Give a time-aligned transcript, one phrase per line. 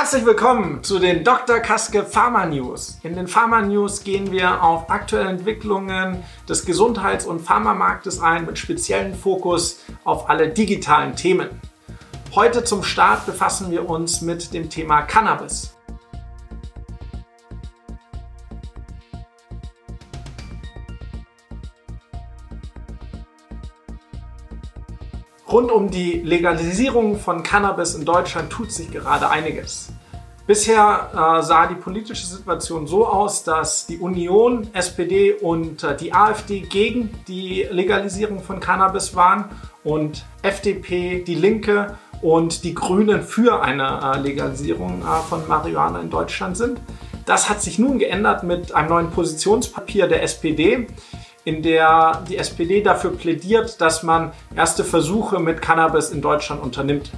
[0.00, 1.60] Herzlich willkommen zu den Dr.
[1.60, 2.98] Kaske Pharma News.
[3.02, 8.58] In den Pharma News gehen wir auf aktuelle Entwicklungen des Gesundheits- und Pharmamarktes ein mit
[8.58, 11.50] speziellen Fokus auf alle digitalen Themen.
[12.34, 15.76] Heute zum Start befassen wir uns mit dem Thema Cannabis.
[25.48, 29.92] Rund um die Legalisierung von Cannabis in Deutschland tut sich gerade einiges.
[30.46, 36.12] Bisher äh, sah die politische Situation so aus, dass die Union, SPD und äh, die
[36.12, 39.44] AfD gegen die Legalisierung von Cannabis waren
[39.84, 46.10] und FDP, die Linke und die Grünen für eine äh, Legalisierung äh, von Marihuana in
[46.10, 46.80] Deutschland sind.
[47.26, 50.88] Das hat sich nun geändert mit einem neuen Positionspapier der SPD
[51.44, 57.10] in der die SPD dafür plädiert, dass man erste Versuche mit Cannabis in Deutschland unternimmt.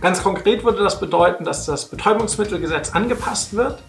[0.00, 3.82] Ganz konkret würde das bedeuten, dass das Betäubungsmittelgesetz angepasst wird.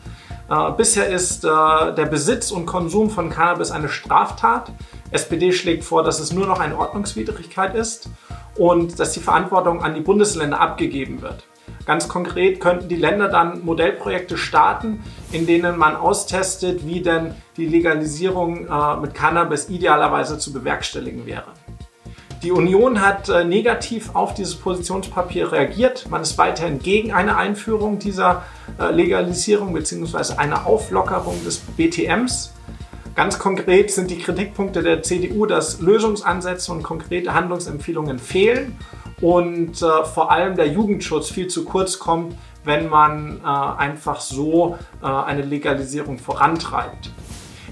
[0.50, 4.72] Äh, bisher ist äh, der Besitz und Konsum von Cannabis eine Straftat.
[5.12, 8.10] SPD schlägt vor, dass es nur noch eine Ordnungswidrigkeit ist
[8.58, 11.44] und dass die Verantwortung an die Bundesländer abgegeben wird.
[11.88, 17.66] Ganz konkret könnten die Länder dann Modellprojekte starten, in denen man austestet, wie denn die
[17.66, 21.46] Legalisierung äh, mit Cannabis idealerweise zu bewerkstelligen wäre.
[22.44, 26.10] Die Union hat äh, negativ auf dieses Positionspapier reagiert.
[26.10, 28.44] Man ist weiterhin gegen eine Einführung dieser
[28.78, 30.34] äh, Legalisierung bzw.
[30.36, 32.52] eine Auflockerung des BTMs.
[33.16, 38.78] Ganz konkret sind die Kritikpunkte der CDU, dass Lösungsansätze und konkrete Handlungsempfehlungen fehlen
[39.22, 44.78] und äh, vor allem der Jugendschutz viel zu kurz kommt, wenn man äh, einfach so
[45.02, 47.12] äh, eine Legalisierung vorantreibt.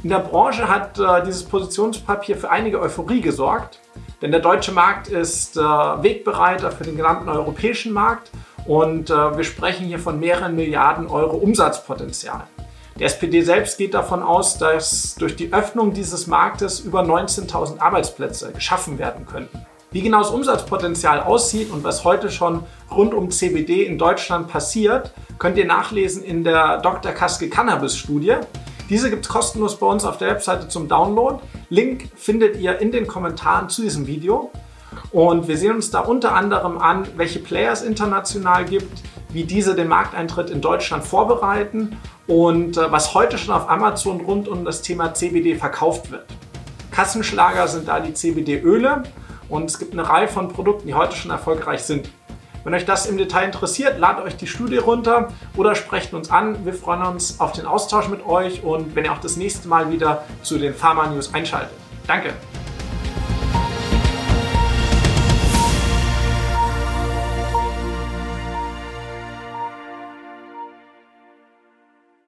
[0.03, 3.79] In der Branche hat äh, dieses Positionspapier für einige Euphorie gesorgt,
[4.21, 8.31] denn der deutsche Markt ist äh, Wegbereiter für den gesamten europäischen Markt
[8.65, 12.47] und äh, wir sprechen hier von mehreren Milliarden Euro Umsatzpotenzial.
[12.97, 18.53] Die SPD selbst geht davon aus, dass durch die Öffnung dieses Marktes über 19.000 Arbeitsplätze
[18.53, 19.65] geschaffen werden könnten.
[19.91, 25.11] Wie genau das Umsatzpotenzial aussieht und was heute schon rund um CBD in Deutschland passiert,
[25.39, 27.11] könnt ihr nachlesen in der Dr.
[27.11, 28.35] Kaske Cannabis Studie.
[28.89, 31.39] Diese gibt es kostenlos bei uns auf der Webseite zum Download.
[31.69, 34.51] Link findet ihr in den Kommentaren zu diesem Video.
[35.11, 39.75] Und wir sehen uns da unter anderem an, welche Player es international gibt, wie diese
[39.75, 41.97] den Markteintritt in Deutschland vorbereiten
[42.27, 46.25] und äh, was heute schon auf Amazon rund um das Thema CBD verkauft wird.
[46.91, 49.03] Kassenschlager sind da die CBD-Öle
[49.49, 52.09] und es gibt eine Reihe von Produkten, die heute schon erfolgreich sind.
[52.63, 56.65] Wenn euch das im Detail interessiert, ladet euch die Studie runter oder sprecht uns an.
[56.65, 59.91] Wir freuen uns auf den Austausch mit euch und wenn ihr auch das nächste Mal
[59.91, 61.77] wieder zu den Pharma News einschaltet.
[62.07, 62.33] Danke!